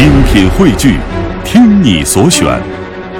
[0.00, 0.98] 精品汇聚，
[1.44, 2.58] 听你所选，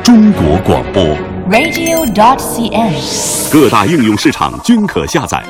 [0.02, 1.05] 中国广播。
[1.51, 3.53] radio.dot.cn，。
[3.53, 5.45] 各大应用市场均可下载。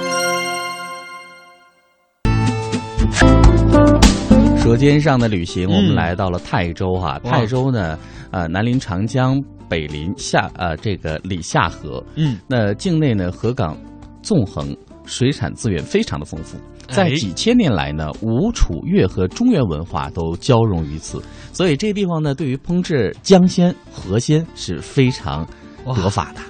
[4.59, 7.97] 舌尖上的旅行，我们嗯来到了泰州哈、哇泰州呢，
[8.33, 13.79] 呃，南临长江，北临下呃这个里下河，嗯，那境内呢河港
[14.21, 16.59] 纵横，水产资源非常的丰富。
[16.91, 25.47] 在哎几千年来呢，吴楚越和中原文化都交融于此，所以这个地方呢，对于烹制江鲜、河鲜是非常
[25.85, 26.41] 哇得法的。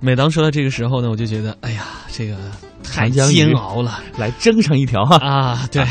[0.00, 2.36] 每当说到这个时候呢，我就觉得，哎呀，这个
[2.82, 5.68] 太煎熬了来蒸上一条哈，啊！
[5.70, 5.84] 对，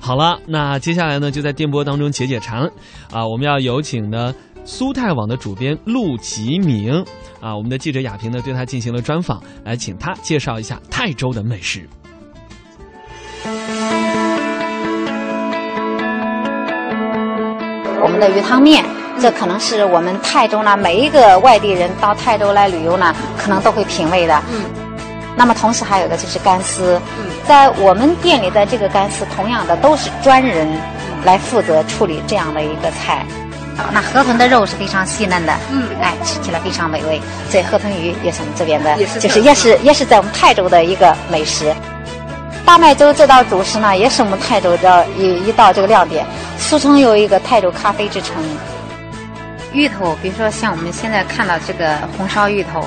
[0.00, 2.68] 好了，那接下来呢，就在电波当中解解馋
[3.12, 3.24] 啊！
[3.24, 7.04] 我们要有请呢苏泰网的主编陆吉明
[7.40, 11.88] 啊，我们的记者亚平呢对他进行了专访，来请他介绍一下泰州的美食。
[18.04, 18.84] 我们的鱼汤面，
[19.18, 24.42] 这可能是我们泰州呢每一个外地人到泰州来旅游呢，可能都会品味的。
[24.52, 24.62] 嗯。
[25.34, 30.68] 那么同时还有一个就是干丝，嗯，在我们店里的这个干丝，同样的都是专人
[31.24, 33.24] 来负责处理这样的一个菜。
[33.78, 37.18] 啊那河豚的肉是非常细嫩的，嗯，哎，吃起来非常美味。
[37.48, 41.74] 所以河豚鱼也是我们这边的，就是也是也是在我们泰州的一个美食。
[42.64, 46.24] 大麦粥这道主食呢，也是我们泰州的一一道这个亮点，
[46.66, 48.34] 俗称有一个泰州咖啡之称。
[49.74, 52.82] 芋头，比如说像我们现在看到这个红烧芋头，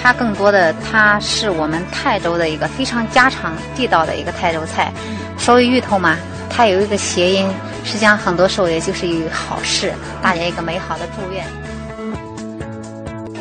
[0.00, 4.92] 它更多的它是我们泰州的一个非常家常地道的一个泰州菜。
[5.38, 6.18] 所谓芋头嘛，
[6.50, 7.50] 它有一个谐音，
[7.82, 11.44] 实际上很多时候也就是一个好事，大家一个美好的祝愿。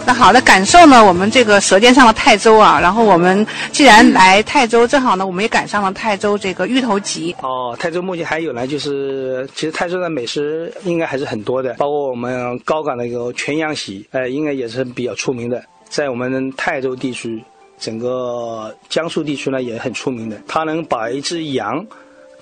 [0.06, 1.04] 那好的感受呢？
[1.04, 7.34] 我们这个《舌尖上的泰州》啊，然后我们既然来泰州，正好呢，我们也赶上了泰州这个芋头集。
[7.42, 17.42] 哦，泰州目前还有呢，就是其实泰州的美食应该还是很多的，包括我们高岗的一个全羊席，呃，应该也是比较出名的，在我们泰州地区，
[17.80, 21.86] 整个江苏地区呢也很出名的，它能把一只羊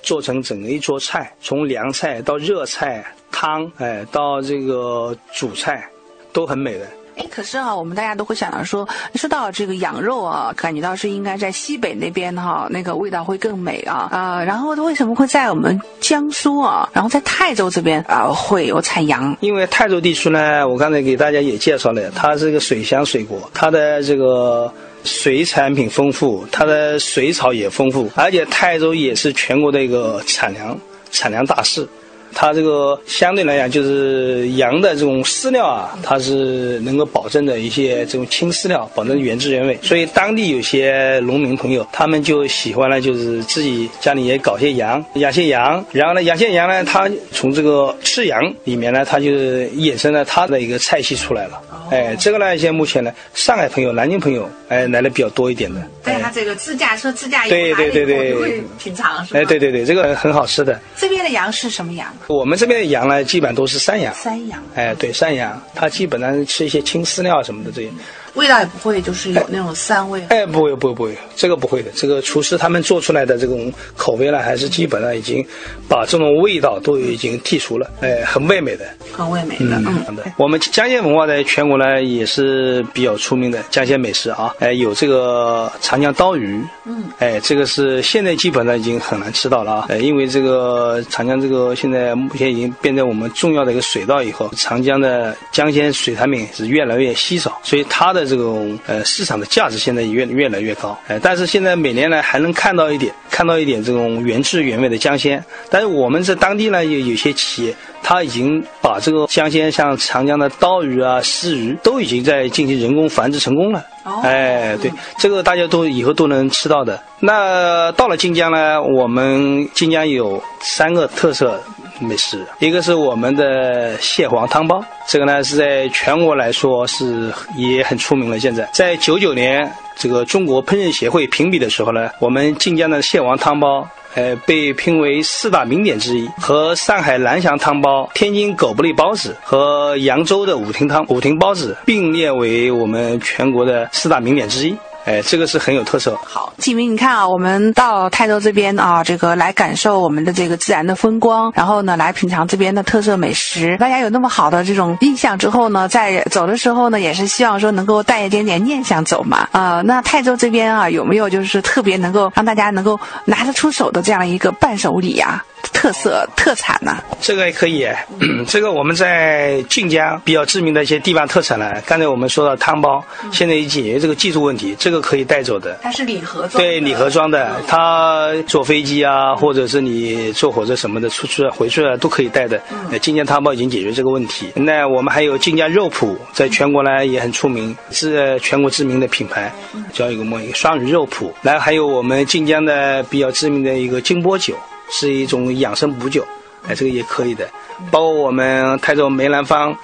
[0.01, 5.88] 做成整个一桌菜，从凉菜到热菜、汤，哎，到这个主菜，
[6.33, 6.88] 都很美的。
[7.29, 19.35] 可是啊，我们大家都会想到说，说到这个羊肉啊，感觉到是应该在西北那边哈、那个味道会更美啊啊、然后为什么会在我们江苏啊，然后在泰州这边啊、会有产羊？
[19.41, 24.71] 因为泰州地区呢，我刚才给大家也介绍了，它是一个水乡水国，它的这个
[25.03, 30.77] 水产品丰富，它的水草也丰富，而且泰州也是全国的一个产粮
[31.11, 31.88] 产粮大市。
[32.34, 39.78] 它这个相对来讲，就是羊的这种饲料啊，它是能够保证的一些这种轻饲料，保证原汁原味。
[39.81, 45.84] 所以当地有些农民朋友，他们就喜欢呢，就是自己家里也搞些羊，养些羊。
[45.92, 51.62] 然后呢，养些羊呢，它从这个吃羊里面呢，它就衍生了它的一个菜系出来了。
[51.90, 55.81] 哎，这个呢，现在目前呢，上海朋友、南京朋友，哎，来的比较多一点的。
[56.03, 59.40] 对它这个自驾车自驾游对对对对来了以后就会品尝是吧？
[59.40, 60.80] 哎，对对对，这个很好吃的。
[60.96, 62.08] 这边的羊是什么羊？
[62.27, 64.13] 我们这边的羊呢，基本都是山羊。
[64.13, 67.89] 山羊，哎，对，山羊，它基本上吃一些青饲料什么的这些。
[68.36, 70.24] 味道也不会就是有那种膻味。
[70.30, 71.92] 哎，不会，不会，不会，这个不会的。
[71.96, 75.46] 这个厨师他们做出来的这种口味呢，还是基本上已经
[75.88, 78.86] 把这种味道都已经剔除了，哎，很味美的。
[79.12, 107.75] 很味美的，嗯，对，我们江鲜文化在全国呢也是比较出名的江鲜美食啊，哎，有这个长江刀鱼，嗯，哎，这个是现在基本上已经很难吃到了啊，呃，因为这个长江这个现在目前已经变成我们重要的一个水道以后，长江的江鲜水产品是越来越稀少，所以它的这种呃市场的价值现在也越越来越高，哎，但是现在每年呢还能看到一点，看到一点这种原汁原味的江鲜，但是我们在当地呢有有些企业。
[108.03, 113.85] 它已经把这个江鲜，像长江的刀鱼啊、丝鱼，都已经在进行人工繁殖成功了。
[114.03, 116.99] 哦哎，对，这个大家都以后都能吃到的。
[117.19, 121.61] 那到了晋江呢，我们晋江有三个特色
[122.01, 128.39] 美食，一个是我们的蟹黄汤包，这个呢是在全国来说是也很出名了。
[128.39, 133.88] 现在在九九年这个中国烹饪协会评比的时候呢，我们晋江的蟹黄汤包。
[134.13, 144.75] 呃，被评为四大名点之一，和上海蓝翔汤包、天津狗不理包子和扬州的五亭汤、五亭包子并列为我们全国的四大名点之一。
[145.06, 146.15] 哎，这个是很有特色。
[146.24, 153.75] 好，季明，你看啊，我们到泰州这边啊，这个来感受我们的这个自然的风光，然后呢，来品尝这边的特色美食。
[153.77, 159.48] 大家有那么好的这种印象之后呢，在走的时候呢，也是希望说能够带一点点念想走嘛。
[159.51, 165.44] 啊、那泰州这边啊，有没有就是特别能够让大家能够拿得出手的这样一个伴手礼呀、
[165.74, 166.98] 特色特产呢？
[167.19, 167.88] 这个也可以，
[168.48, 175.78] 这个我们在晋江比较知名的一些地方特产呢，刚才我们说到汤包，现在已解决这个技术问题，这个可以带走的。
[175.81, 182.62] 它是礼盒装，对，礼盒装的，它坐飞机啊，或者是你坐火车什么的出去回去啊，都可以带的。
[182.92, 184.52] 呃，晋江汤包已经解决这个问题。
[184.56, 189.52] 那我们还有晋江肉脯，在全国呢也很出名，是全国知名的品牌，
[189.94, 191.31] 叫一个么一个双鱼肉脯。
[191.42, 194.56] 然后还有我们晋江的比较知名的一个金波酒，
[194.91, 196.23] 是一种养生补酒。
[196.67, 197.49] 哎，这个也可以的，
[197.89, 199.75] 包括我们泰州梅兰芳，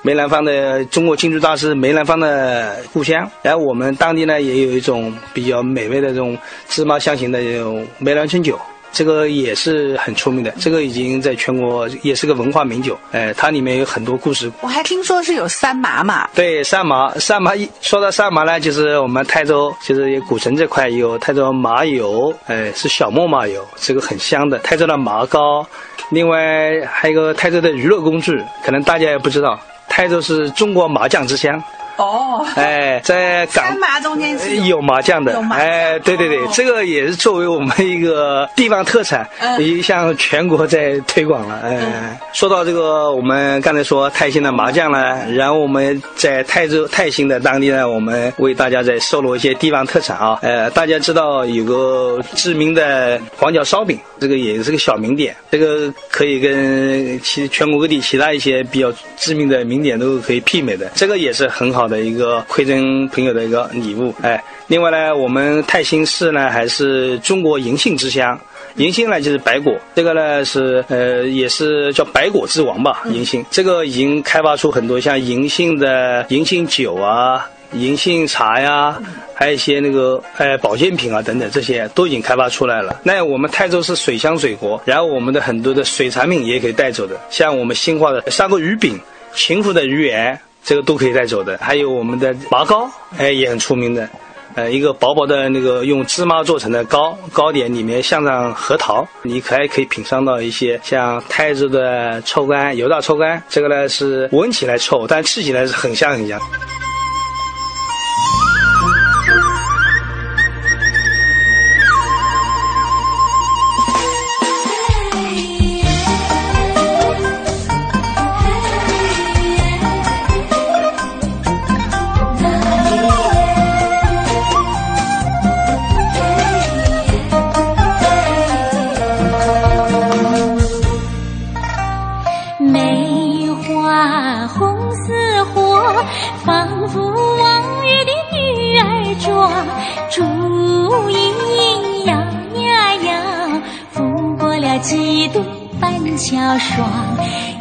[0.00, 6.38] 梅兰芳的中国京剧大师梅兰芳的故乡，然后我们当地呢也有一种比较美味的这种
[6.70, 8.58] 芝麻香型的这种梅兰春酒。
[8.92, 12.98] 这个也是很出名的，这个已经在全国也是个文化名酒。
[13.10, 14.52] 哎，它里面有很多故事。
[14.60, 16.28] 我还听说是有三麻嘛。
[16.34, 24.58] 对，三麻，三麻一说到三麻呢，就是我们泰州，就是古城这块有泰州麻油，哎，是小磨麻油，这个很香的。
[24.58, 25.66] 泰州的麻糕，
[26.10, 31.62] 另外还有个泰州的娱乐工具，可能大家也不知道，泰州是中国麻将之乡。
[31.96, 35.38] 哦，哎，在港麻中间是有麻将的。
[35.52, 39.28] 哎，对对对，这个也是作为我们一个地方特产，
[39.58, 41.60] 也向全国在推广了。
[41.62, 50.38] 哎，说到这个，我们刚才说泰兴的麻将呢，然后我们在泰州泰兴的当地呢，我们为大家在收录一些地方特产啊。
[50.42, 64.14] 呃，大家知道有个知名的黄角烧饼，这个也是个小名点，这个可以跟其全国各地其他一些比较知名的名点都可以媲美的，这个也是很好的一个馈赠朋友的一个礼物。
[64.22, 68.38] 哎，另外呢，我们泰兴市呢还是中国银杏之乡。
[68.76, 77.48] 银杏呢就是白果，这个呢是呃也是叫白果之王吧，银杏这个已经开发出很多像银杏的银杏酒啊。
[77.74, 79.00] 银杏茶呀，
[79.32, 83.00] 还有一些那个呃保健品啊等等，这些都已经开发出来了。
[83.02, 89.00] 那我们泰州是水乡水国，然后我们的很多的水产品也可以带走的，像我们兴化的砂锅鱼饼、
[89.34, 91.58] 秦府的鱼圆，这个都可以带走的。
[91.60, 94.08] 还有我们的麻糕，哎也很出名的。
[94.54, 106.38] 呃，一个薄薄的那个用芝麻做成的糕，糕点里面镶上核桃，你可还可以品尝到一些像泰州的臭干、油炸臭干，这个呢是闻起来臭，但吃起来是很香很香。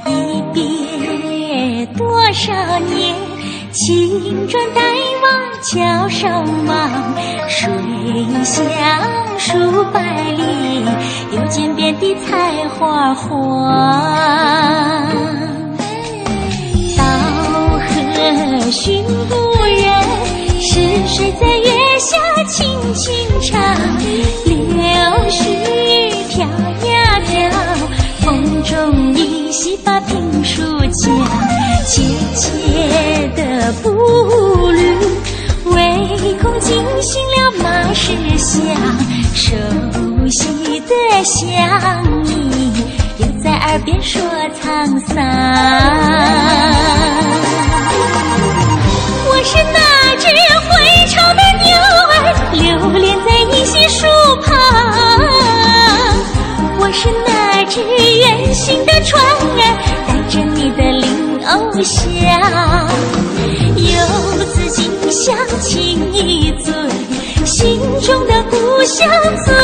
[0.07, 0.10] 一
[0.54, 3.16] 别多少年，
[3.72, 4.81] 青砖黛
[5.22, 5.28] 瓦
[5.62, 6.89] 桥上望。
[7.48, 7.69] 水
[8.44, 8.60] 乡
[9.38, 10.01] 数百
[10.31, 10.83] 里，
[11.31, 13.72] 又见遍地菜花黄。
[16.98, 17.04] 到
[17.80, 19.86] 河寻故人，
[20.60, 21.69] 是谁在月
[22.00, 23.62] 下轻轻唱？
[29.51, 31.13] 中依稀把评书讲，
[31.86, 32.01] 切
[32.38, 33.91] 切的步
[34.72, 34.96] 履。
[35.65, 35.75] 唯
[36.41, 38.58] 恐惊醒了马氏香，
[39.36, 39.51] 熟
[40.29, 41.43] 悉的乡
[42.25, 42.74] 音
[43.17, 44.22] 又在耳边说
[44.63, 45.17] 沧桑。
[49.27, 50.27] 我是那只
[50.70, 50.72] 会
[51.10, 51.41] 唱的
[58.22, 59.36] 远行的船儿，
[60.08, 62.00] 带着你的灵藕香。
[63.75, 63.98] 游
[64.46, 66.72] 子今乡情一醉，
[67.46, 69.10] 心中的故乡
[69.44, 69.56] 醉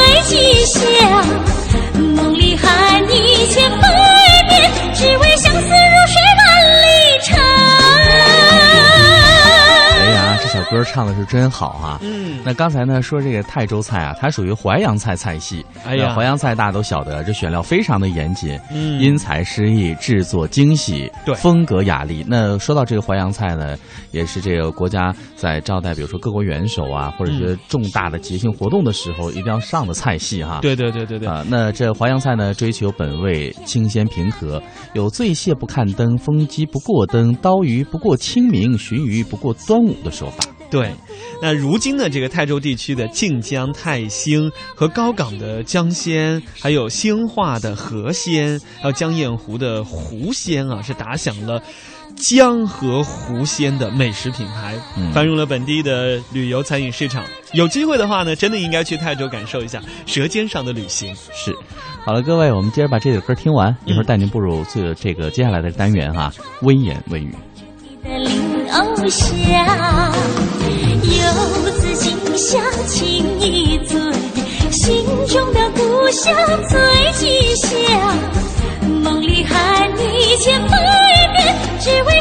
[10.69, 11.99] 歌唱的是真好啊！
[12.01, 15.65] 嗯，那刚才呢说这个泰州菜啊，它属于淮扬菜菜系。
[15.85, 22.25] 哎呀淮扬菜大家都晓得，这选料非常的严谨，嗯因材施艺，制作精细，对风格雅丽。
[22.27, 23.77] 那说到这个淮扬菜呢，
[24.11, 30.59] 也是这个国家在招待，比如说各国元首啊，或者是重大的节庆活动的时候，一定要上的菜系哈。
[30.61, 34.61] 对对对对对，啊，那这淮扬菜呢，追求本味清鲜平和，
[34.93, 40.43] 有醉蟹不看灯，风鸡不过灯，刀鱼不过清明，鲟鱼不过端午的说法。
[40.69, 40.91] 对，
[41.41, 51.61] 那如今呢，这个泰州地区的靖江泰兴和高岗的江鲜，还有兴化的河鲜，还有江堰湖的湖鲜啊，是打响了。
[52.15, 57.23] 江河湖鲜的美食品牌，嗯繁荣了本地的旅游餐饮市场。
[57.53, 61.15] 有机会的话呢，真的应该去泰州感受一下舌尖上的旅行。
[61.31, 61.55] 是，
[62.03, 66.33] 好了，各位，我们接着把这首歌听完，一会儿带您步入这这个接下来的单元哈，
[66.63, 67.35] 微言微语。
[68.03, 69.09] 的林偶像，游子
[72.49, 73.99] 乡情意醉
[74.71, 76.33] 心中的故乡
[76.69, 78.17] 最吉祥。
[79.03, 80.77] 梦里喊你千百
[81.35, 82.16] 遍只为